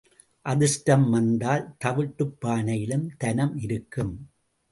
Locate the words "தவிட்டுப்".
1.77-2.33